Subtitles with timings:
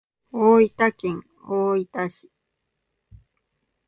[0.31, 2.31] 大分県大分市